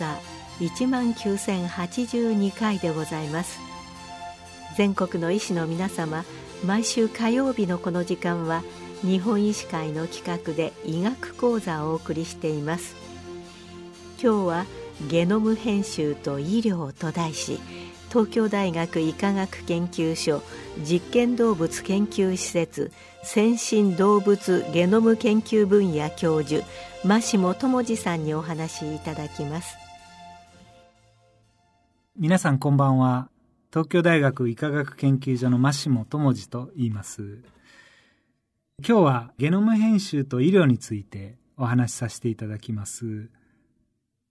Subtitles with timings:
[0.00, 0.18] 座
[0.60, 3.60] 1万9082回でございます。
[4.76, 6.24] 全国の医師の皆様
[6.64, 8.62] 毎週火曜日のこの時間は
[9.02, 12.94] 日本医師会の企画で医学講座をお送りしています。
[14.22, 14.66] 今日は
[15.08, 17.58] ゲノム編集と医療と題し
[18.10, 20.42] 東京大学医科学研究所
[20.78, 22.92] 実験動物研究施設
[23.22, 26.66] 先進動物ゲノム研究分野教授
[27.02, 29.79] 真下智次さんにお話しいただきます。
[32.22, 33.30] 皆さんこんばんは
[33.70, 37.38] 東京大学医科学研究所の真下智次と言います
[38.86, 43.30] 今日はゲノム編集と医療についてお話しさせていただきます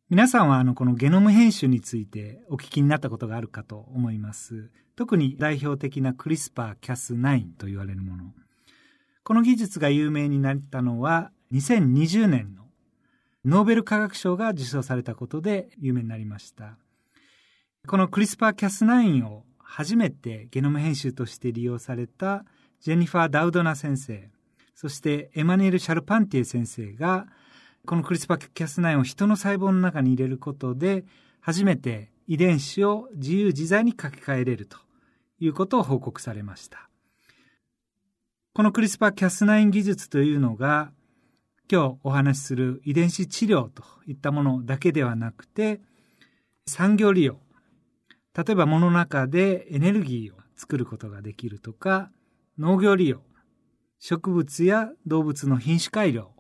[0.07, 4.69] 皆さんはあのこのゲノム編集についてお聞きになったことがあるかと思います。
[4.95, 8.23] 特に代表的なクリスパー Cas9 と言われるもの。
[9.23, 12.63] この技術が有名になったのは2020年の
[13.45, 16.77] ノーベル化学賞が受賞されたことで有名になりました。
[17.87, 22.45] このクリスパー Cas9 を初めてゲノム編集として利用された
[22.81, 24.29] ジェニファー・ダウドナ先生、
[24.75, 27.27] そしてエマニュエル・シャルパンティエ先生が
[27.85, 31.05] このクリスパーキャス9を人の細胞の中に入れることで、
[31.39, 34.77] 初めて遺伝子を自由自在に書き換えれると
[35.39, 36.89] いうことを報告されました。
[38.53, 40.91] このクリスパーキャス9技術というのが、
[41.71, 45.79] 今日お話しする遺伝子治療といったものだけではなくて、
[46.67, 47.39] 産業利用。
[48.39, 52.09] 例えば物の中でエネルギーを作ることができるとか、
[52.57, 53.21] 農業利用。
[53.99, 56.31] 植物や動物の品種改良。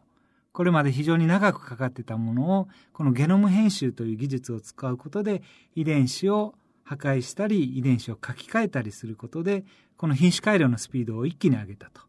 [0.53, 5.41] これまで非常に長くかかってたものを、このゲノム編集という技術を使うことで、
[5.75, 9.65] 遺伝子を破壊したり、遺伝子を書き換えたりすることで、
[9.97, 12.01] この品種改良のスピードを一気に上げたと。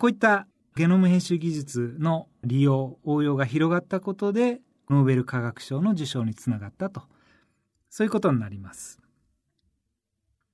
[0.00, 4.60] こういったゲノム編集技術の利用、応用が広がったことで、
[4.90, 7.02] ノーベル化学賞の受賞につながったと。
[7.88, 9.00] そういうことになります。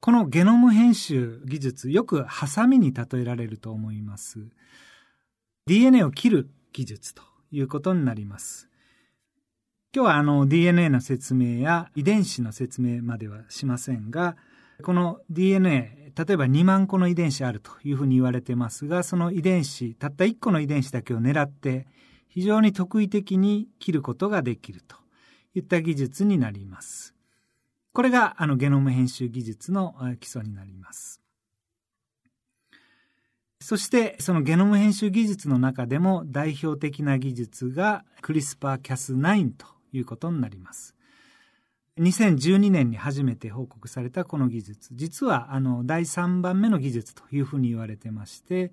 [0.04, 4.50] このゲノム編集技術、よくハサミに例えられると思います。
[5.64, 8.68] DNA を切る技術ということになります。
[9.94, 14.36] 今日はあの DNA の説明や遺伝子の説明まではしませんが、
[14.82, 21.86] この DNA、例えば2万個の遺伝子あるというふうに言われてますが、その遺伝子、たった1個の遺伝子だけを狙って、
[22.28, 24.96] 非常に特異的に切ることができると
[25.54, 27.13] いった技術になります。
[27.94, 31.20] これがあのゲノム編集技術の基礎になります。
[33.60, 40.96] そしてそのゲノム編集技術の中でも代表的な技術がクリスパーキャス9ということになります。
[42.00, 44.88] 2012年に初めて報告されたこの技術。
[44.92, 48.72] 実はあの第3番目の技術というふうに言われてまして、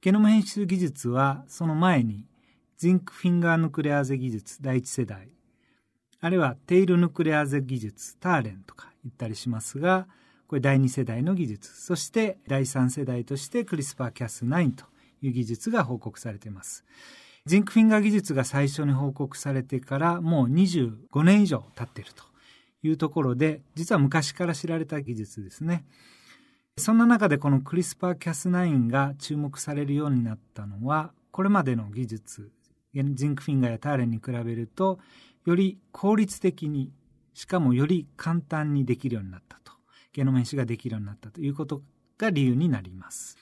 [0.00, 2.28] ゲノム編集技術はその前に
[2.78, 5.32] ジンクフィンガーヌクレアーゼ技術第1世代、
[6.24, 10.06] あるいはテイルヌクレアーゼ技術ターレンとか言ったりしますが、
[10.46, 11.76] これ第2世代の技術。
[11.82, 14.84] そして第3世代としてクリスパーキャス9と
[15.20, 16.84] いう技術が報告されています。
[17.44, 22.22] ジンクフィンガー技術が最初に報告されてからもう25年以上経っていると
[22.84, 25.84] いうところで、実は昔から知られた技術ですね。
[26.78, 32.52] そんな中でこのクリスパーキャス9が注目されるようになったのは、これまでの技術、
[32.94, 34.98] ジンクフィンガーやターレンに比べると、
[35.46, 36.92] より効率的に、
[37.34, 39.72] しかもより簡単にできるようになったと。
[40.12, 41.82] ゲノム編集ができるようになったということ
[42.18, 43.38] が理由になります。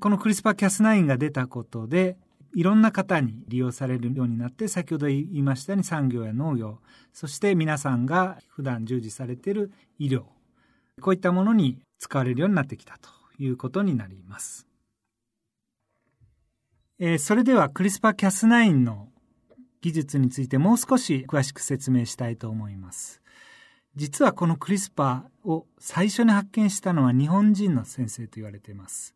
[0.00, 2.18] このクリスパーキャス9が出たことで、
[2.54, 6.78] いろんな方に利用されるようになって、先ほど言いましたように産業や農業、
[7.12, 10.24] そして皆さんが普段従事されている医療、
[11.00, 13.08] こういったものに使われるようになってきたと
[13.38, 14.66] いうことになります。
[16.98, 19.08] えー、それではクリスパーキャス9の
[19.80, 23.20] 技術についてもう少し詳しく説明したいと思います。
[23.96, 29.14] 実はこのクリスパーを最初に発見したのは日本人の先生と言われています。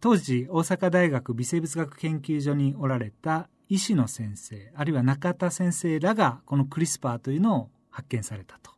[0.00, 8.77] 当時、大阪大学微生物学研究所におられた医師の先生、あるいは中田先生らがこのクリスパーというのを発見されたと。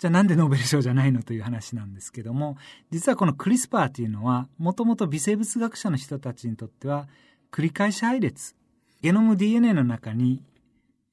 [0.00, 2.56] じゃあなんでノーベル賞じゃないのという話なんですけども、
[2.90, 7.06] 実はこのクリスパーというのは、もともと微生物学者の人たちにとっては、
[7.52, 8.54] 繰り返し配列、
[9.02, 10.42] ゲノム DNA の中に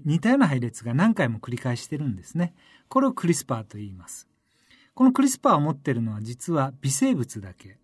[0.05, 2.53] 似たような配列が何回も繰り返してるんですね。
[2.87, 4.29] これをクリスパーと言います。
[4.93, 7.79] このクリスパーを持ってるのは実は微生物だけ。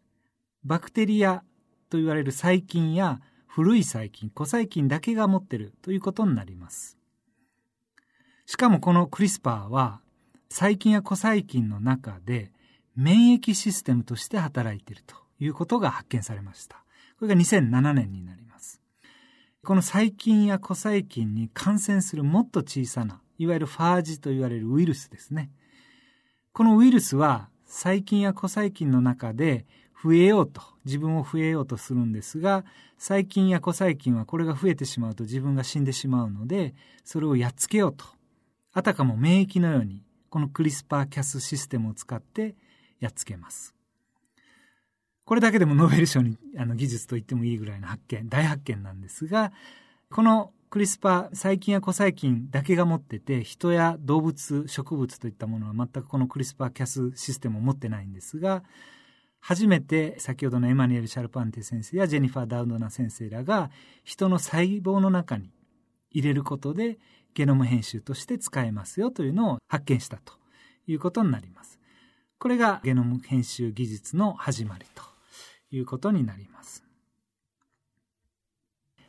[0.63, 1.43] バクテリア
[1.89, 6.97] と言われる細菌や古い細菌、古細菌だけが持ってるということになります。
[8.45, 9.99] しかもこのクリスパーは
[10.53, 12.51] 細菌や古細菌の中で
[12.95, 16.83] 免疫システムとして働いているということが発見されました。
[17.17, 18.79] これが2007年になります。
[19.65, 25.49] この細菌や古細菌に感染するもっと小さな、いわゆるファージと言われるウイルスですね。
[26.51, 29.65] このウイルスは細菌や古細菌の中で
[30.03, 32.63] 増えようと、自分を増えようとするんですが、
[32.99, 38.05] 細菌や古細菌はこれが増えてしまうと自分が死んでしまうので、それをやっつけようと。
[38.71, 40.03] あたかも免疫のように、
[40.33, 42.55] このクリスパーキャスシステムを使って
[42.99, 43.75] やっつけます。
[45.25, 49.51] これだけでもノーベル賞にあの技術と言ってもいいぐらいの発見、大発見なんですが、
[50.09, 58.63] このクリスパー、細菌や古細菌だけが持ってて、人や動物、植物といったものは全くこのクリスパーキャスシステムを持ってないんですが、
[59.39, 63.69] 初めて先ほどのエマニュエル・シャルパンテ先生やジェニファー・ダウドナ先生らが
[64.03, 65.51] 人の細胞の中に
[66.09, 66.97] 入れることで
[67.33, 70.33] ゲノム編集として使えますよというのを発見したと
[70.87, 71.79] いうことになります。
[72.39, 75.03] これがゲノム編集技術の始まりと
[75.71, 76.83] いうことになります。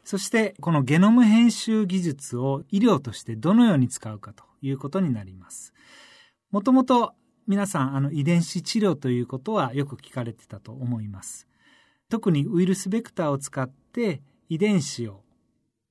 [0.04, 5.72] そしてこのゲノム編集技術を医療としてどのように使うかということになります。
[6.50, 7.14] もともと
[7.46, 11.46] 皆さん、あの、遺伝子治療ということはよく聞かれてたと思います。
[12.08, 15.23] 特にウイルスベクターを使って遺伝子を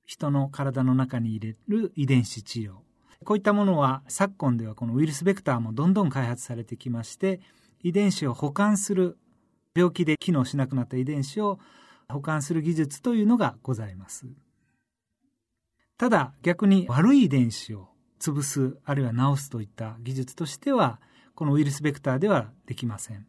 [0.04, 2.76] 人の体の中に入れる遺伝子治療。
[3.24, 7.40] こういったものは昨今ではこのウイルスベクターもどんどん開発されてきまして、
[7.82, 9.18] 遺伝子を保管する、
[9.74, 11.58] 病気で機能しなくなった遺伝子を
[12.08, 14.26] 保管する技術というのがございます。
[15.96, 17.88] ただ逆に悪い遺伝子を
[18.20, 21.00] 潰す、あるいは治すといった技術としては、
[21.34, 23.26] このウイルスベクターではできません。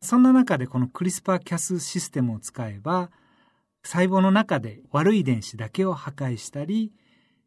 [0.00, 3.10] そんな中でこのクリスパーキャスシステムを使えば、
[3.84, 6.92] 細胞の中で悪い遺伝子だけを破壊したり、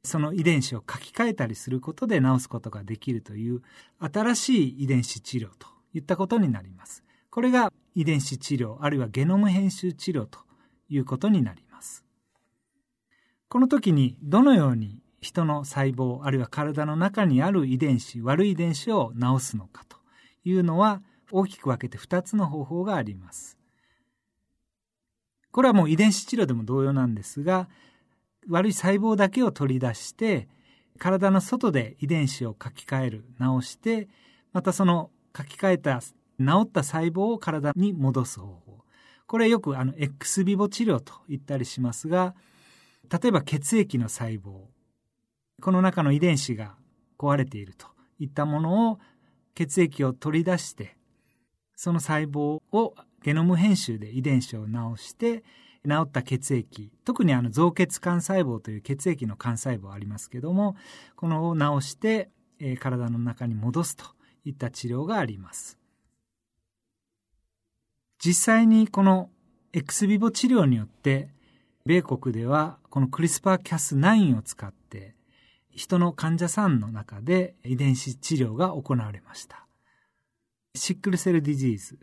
[0.04, 3.62] その遺伝子を書き換えたりすることで治すことができるという
[4.00, 7.04] 新しい遺伝子治療といったことになります。
[7.32, 10.40] これが遺伝子治療あるいはゲノム編集治療と
[10.90, 12.04] いうことになります。
[13.48, 19.98] この時にどのように人の細胞あるいは体の中にある遺伝子悪い遺伝子を治すのかと
[20.44, 23.58] いうのは大きく分けて2つの方法があります。
[25.56, 27.70] これはもう遺伝子治療でも同様なんですが
[28.50, 30.50] 悪い細胞だけを取り出して
[31.00, 34.10] 体の外で遺伝子を書き換える治して
[34.52, 36.12] またその書き換えた治
[36.64, 38.80] った細胞を体に戻す方法。
[39.28, 42.36] これよくあの X ビボ治療と言ったりしますが
[43.10, 44.66] 例えば血液の細胞。
[45.62, 46.76] この中の遺伝子が
[47.18, 47.88] 壊れていると
[48.20, 49.00] いったものを
[49.54, 50.98] 血液を取り出して
[51.78, 52.94] その細胞を
[53.26, 55.44] ゲノム編集で遺伝子を直して
[55.84, 60.76] 治った血液特にあの造血幹細胞という血液の幹細胞ありますけども
[61.16, 62.30] このを治して、
[62.60, 64.06] えー、体の中に戻すと
[64.44, 65.80] いった治療があります
[68.24, 69.32] 実際にこの
[69.74, 71.30] エクスビボ治療によって
[71.84, 75.16] 米国ではこのクリスパーキャス9を使って
[75.72, 79.66] 人の患者さんの中で遺伝子治療が行われました。
[80.74, 82.00] シックルセルディジーズ、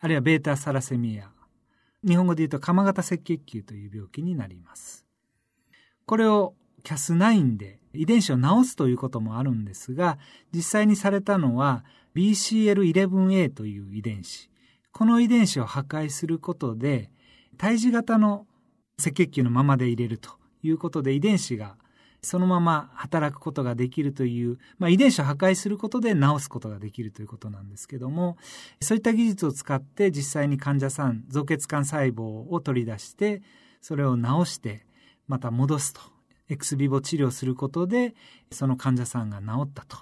[0.00, 1.30] あるいはベータサラセミア、
[2.06, 5.06] 日本語で言うと鎌型赤血球という病気になります。
[6.06, 6.54] これを
[6.84, 10.16] CAS9 で遺伝子を治すということもあるんですが、
[10.54, 11.84] 実際にされたのは
[12.16, 14.50] BCL11A という遺伝子。
[14.90, 17.10] この遺伝子を破壊することで、
[17.58, 18.46] 胎児型の
[18.98, 20.30] 赤血球のままで入れると
[20.62, 21.76] いうことで遺伝子が
[22.22, 28.36] そのまま働くことができるという、まあ、遺伝子を破壊することで治すことができるということなんですけども、
[28.80, 33.42] そういった技術を使って実際に患者さん、造血管細胞を取り出して、
[33.80, 34.22] それを治
[34.52, 34.86] して、
[35.26, 36.00] また戻すと、
[36.48, 38.14] エクスビボ治療することで、
[38.50, 39.96] その患者さんが治ったと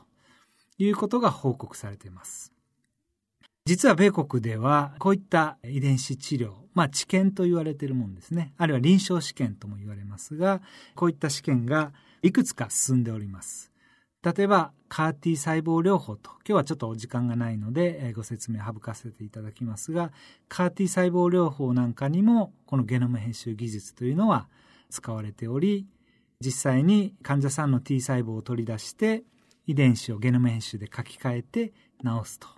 [0.79, 2.53] いうことが報告されています。
[3.69, 8.55] 実は米国ではこういった遺伝子治療、まあ治験と言われているもんですね。
[8.57, 10.63] あるいは臨床試験とも言われますが、
[10.95, 13.73] こういった試験がいくつか進んでおります。
[14.23, 20.13] 例えば、カーティ細胞療法と、今日はちょっとお時間がないので、ご説明省かせていただきますが、
[20.49, 24.49] カーティ細胞療法なんかにも、このゲノム編集技術というのは
[24.91, 25.87] 使われており、
[26.41, 29.23] 実際に患者さんの T 細胞を取り出して、
[29.67, 31.73] 遺伝子をゲノム編集で書き換えて
[32.03, 32.49] 治すと、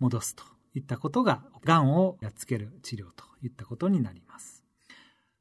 [0.00, 0.42] 戻すと
[0.74, 4.64] いったことが、がんをやっつける治療といったことになります。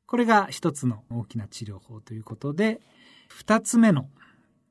[0.05, 2.81] これが一つの大きな治療法ということで、
[3.27, 4.09] 二つ目の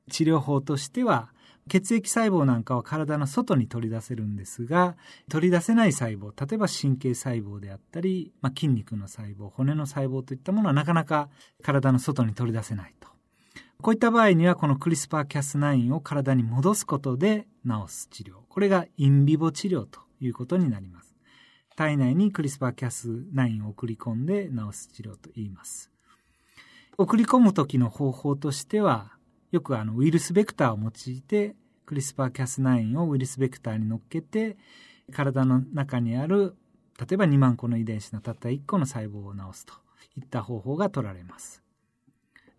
[0.09, 1.31] 治療法としては、
[1.67, 4.95] 血液細胞なんかは体の外に取り出せるんですが、
[5.29, 11.29] 取り出せない細胞、例えば神経細胞であったり、まあ、筋肉の細胞、骨の細胞といったものはなかなか
[11.63, 13.09] 体の外に取り出せないと。
[13.81, 18.33] こういった場合には、このクリスパーキャス9を体に戻すことで治す治療。
[18.47, 21.15] これがインビボ治療ということになります。
[21.75, 25.94] 体内にクリスパーキャス9を送り込んで治す治療と言います。
[26.97, 29.11] 送り込む時の方法としては、
[29.51, 34.57] よくあのウイルスベクターを用いて、クリスパーキャス9をウイルスベクターに乗っけて、
[35.11, 36.55] 体の中にある、
[36.97, 39.73] 例えば2万個の遺伝子のたった1個の細胞を治すと
[40.17, 41.61] いった方法が取られます。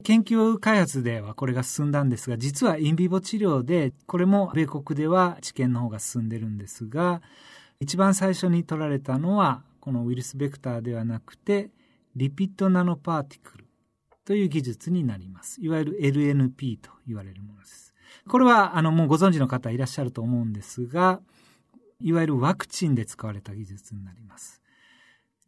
[0.05, 7.23] 研究開発ではこれが進んだんですが、実はインビボ治療で、これも米国では治験の方が進んでるんですが、
[7.81, 11.71] 一番最初に取られたのは、このウイルスベクターではなくて、
[12.15, 13.66] リピッドナノパーティクル
[14.27, 15.63] という技術になります。
[15.63, 17.95] いわゆる LNP と言われるものです。
[18.29, 21.21] これは、あの、もうご存知の方いらっしゃると思うんですが、
[22.01, 24.61] いわゆるワクチンで使われた技術になります。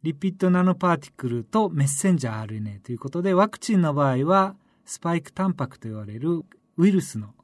[0.01, 4.55] リピッドナノパーティクルとメッセンジャー RNA ということで、ワクチンの場合は、
[4.85, 6.45] スパイクタンパクと言われる
[6.77, 7.35] ウイルスの、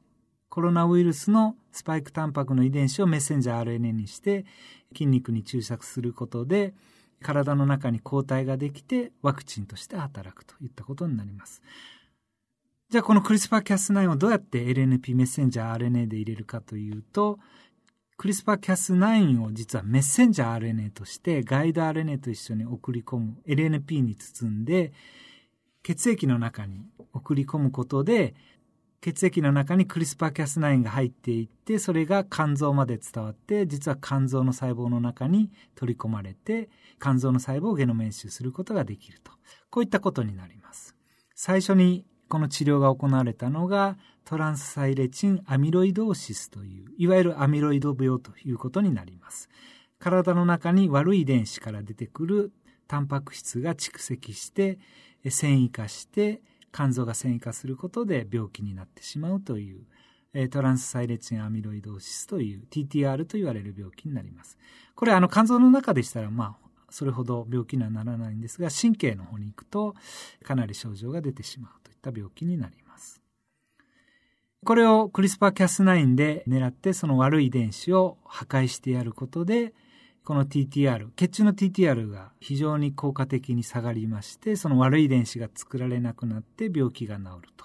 [0.48, 4.46] コロナウイルスのスパイクタンパクの遺伝子をメッセンジャー RNA にして
[4.94, 6.72] 筋肉に注射することで、
[7.22, 11.62] 体の中に抗体ができてワクチンとして働くといったことになります。
[12.88, 17.38] じゃあこのクリスパーキャス9をどうやって LNP メッセンジャー RNA で入れるかというと、
[18.16, 24.92] クリスパーキャス9を実はメッセンジャー RNA としてガイド RNA と一緒に送り込む LNP に包んで
[25.82, 28.34] 血液の中に送り込むことで
[29.06, 36.68] 血液の中にクリスパーキャス9が入っていってそれが肝臓まで伝わって実は肝臓の細胞の中に取り込まれて
[37.00, 39.30] 肝臓の細胞をゲノム編集することができると
[39.70, 40.96] こういったことになります
[41.36, 43.96] 最初にこの治療が行われたのが
[44.26, 49.48] トランスサイレチンアミロイドーシスという、いわゆるアミロイド病ということになります。
[50.00, 52.52] 体の中に悪い遺伝子から出てくる
[52.88, 54.80] タンパク質が蓄積して、
[55.28, 56.42] 繊維化して、
[56.76, 59.86] 肝臓が繊維化することで病気になってしまうという、
[60.50, 64.58] トランスサイレチンアミロイドーシスという TTR と言われる病気になります。
[64.94, 69.94] これあの肝臓の中でしたらまあそれほど病気にはならないんですが神経の方に行くと
[70.44, 73.22] かなり症状が出てしまうといった病気になります。
[74.64, 79.72] これをクリスパーキャス9で狙ってその悪い遺伝子を破壊してやることで、
[80.26, 87.64] この TTR、血中の TTR が非常に効果的に下がりまして、その悪い遺伝子が作られなくなって病気が治ると。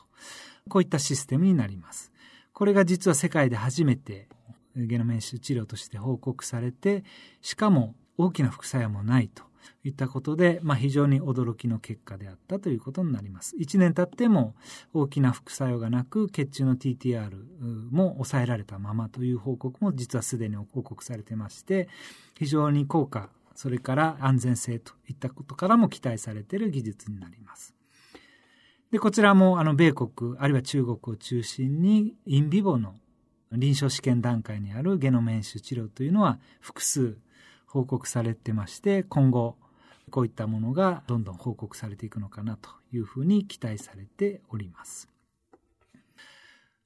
[0.69, 2.11] こういったシステムになります。
[2.53, 4.29] これが実は世界で初めて
[4.75, 7.03] ゲノム編集治療として報告されて、
[7.41, 9.43] しかも大きな副作用もないと
[9.83, 13.55] いったことで、まあ、非常に驚きの結果であったということになります。
[13.57, 14.55] 1年経っても
[14.93, 17.31] 大きな副作用がなく、血中の TTR
[17.91, 21.89] も抑えられたままという報告も実はすでに報告されてまして、
[22.37, 27.75] 非常に効果、それから安全性といったことからも期待されている技術になります。
[28.91, 32.95] で、こちらもあの米国、あるいは中国を中心にインビボの
[33.51, 37.17] 臨床試験段階にあるゲノム編集治療というのは複数
[37.71, 39.55] 報告されてまして、今後、
[40.09, 45.09] こういったものがどんどん報告されていくのかなというふうに期待されております。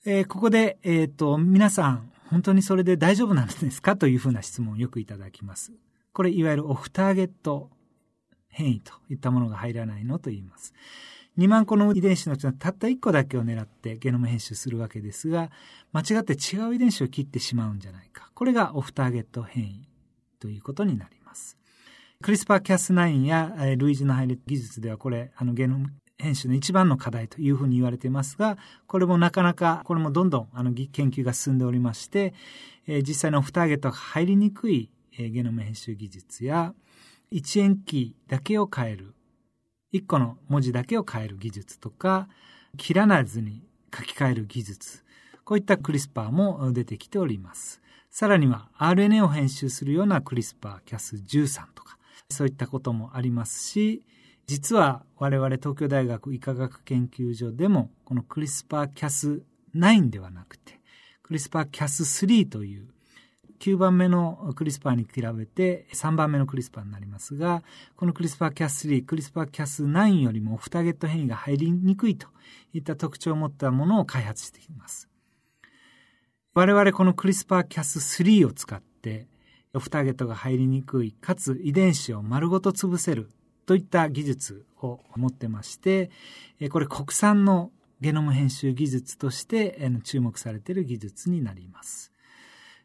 [0.06, 5.74] えー、ここで、えっ、ー、と、皆さん、本当にそれで大丈夫なんですかというふうな質問をよくいただきます。
[6.13, 7.72] これ、いわゆるオフターゲット
[8.50, 10.75] 変異といったものが入らないのと言います。
[11.39, 15.50] 2万個の遺伝子のうちのたった1個だけを狙ってゲノム編集するわけですが、
[15.92, 18.30] 間違って違う遺伝子を切ってしまうんじゃないか。
[18.36, 19.88] これがオフターゲット変異
[20.39, 21.58] ということになります。
[22.22, 32.34] クリスパーキャス9や類似の配列技術ではこれ、あのゲノム編集の一番の課題というふうに言われていますが、これもなかなか、これもどんどんあの研究が進んでおりまして、
[32.88, 36.74] え実際のオフターゲットが入りにくい、えゲノム編集技術や、
[37.32, 39.13] 一円キーだけを変える、
[39.92, 42.30] 一個の文字だけを変える技術とか、
[42.77, 43.63] 切らなずに
[43.96, 45.04] 書き換える技術、
[45.46, 47.80] こういったクリスパーも出てきております。
[48.10, 52.00] さらには RNA を編集するようなクリスパー Cas13 とか、
[52.32, 54.04] そういったこともありますし、
[54.48, 60.80] 実は我々東京大学医科学研究所でも、このクリスパー Cas9 ではなくて、
[61.22, 62.88] クリスパー Cas3 という
[63.60, 67.62] 9番目のクリスパーに比べて3番目のクリスパーになりますが、
[67.96, 72.28] このクリスパー Cas3、クリスパー Cas9 よりもオフターゲット変異が入りにくいと
[72.74, 75.08] いった特徴を持ったものを開発しています。
[76.57, 79.27] 我々このクリスパーキャス3を使って、
[79.74, 83.29] オフターゲットが入りにくい、かつ遺伝子を丸ごと潰せる
[83.65, 86.12] といった技術を持ってまして、
[86.71, 92.13] これ国産のゲノム編集技術として注目されている技術になります。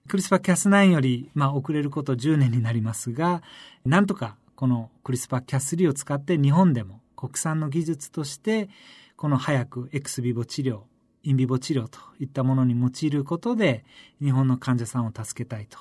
[0.08, 3.40] クリスパーキャス9より、まあ、遅れること10年になりますが、
[3.84, 8.68] なんとかこのクリスパーキャス3を使って日本でも国産の技術として、
[9.14, 10.89] この早くエクスビボ治療、
[11.22, 13.84] インビボ治療といったものに用いることで、
[14.22, 15.78] 日本の患者さんを助けたいと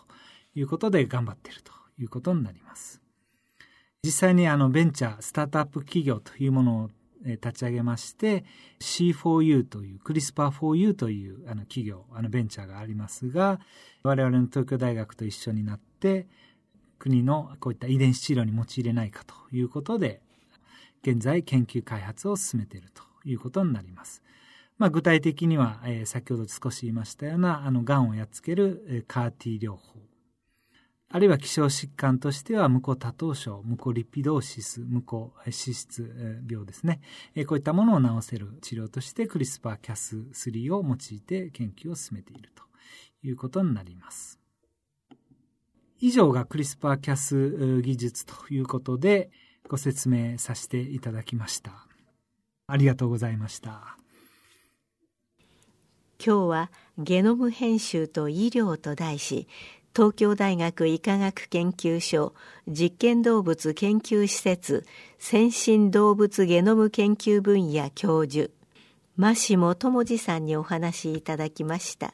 [0.56, 3.02] いうことで頑張っているということになります。
[4.04, 6.90] 実際にあのベンチャー、スタートアップ企業というものを
[7.26, 8.46] 立ち上げまして
[8.80, 13.60] C4U というクリスパー 4U というあの企業あのベンチャーがありますが
[14.04, 16.28] 我々の東京大学と一緒になって
[16.98, 20.22] 国のこういった遺伝子治療に用いれないかということで
[21.02, 24.22] 現在研究開発を進めているということになります。
[24.80, 30.00] まあ、具体的には、えー、先ほど少し言いましたようなあのがんをやっつける、えー、カーティ療法
[31.12, 37.02] あるいは希少疾患としては、無コ多糖症、無コリピドーシス、無コ脂質病ですね。
[37.48, 42.64] こういったものを治せる治療として、クリスパーキャス3を用いて研究を進めていると
[43.24, 44.40] いうことになります。
[46.00, 49.32] 以上がクリスパーキャス技術ということで、
[49.68, 51.88] ご説明させていただきました。
[52.68, 53.99] ありがとうございました。
[56.24, 59.48] 今日はゲノム編集と医療と題し
[59.96, 62.34] 東京大学医科学研究所
[62.68, 64.86] 実験動物研究施設
[65.18, 68.52] 先進動物ゲノム研究分野教授
[69.16, 72.14] 真下智次さんにお話しいただきました。